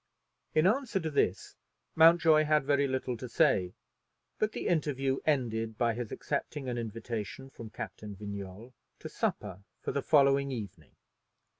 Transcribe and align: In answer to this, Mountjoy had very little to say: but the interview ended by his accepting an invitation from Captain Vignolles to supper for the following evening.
In 0.55 0.65
answer 0.65 0.99
to 0.99 1.11
this, 1.11 1.55
Mountjoy 1.93 2.45
had 2.45 2.63
very 2.65 2.87
little 2.87 3.15
to 3.17 3.29
say: 3.29 3.75
but 4.39 4.51
the 4.51 4.67
interview 4.67 5.19
ended 5.27 5.77
by 5.77 5.93
his 5.93 6.11
accepting 6.11 6.67
an 6.67 6.75
invitation 6.79 7.51
from 7.51 7.69
Captain 7.69 8.15
Vignolles 8.15 8.73
to 8.97 9.07
supper 9.09 9.61
for 9.79 9.91
the 9.91 10.01
following 10.01 10.51
evening. 10.51 10.95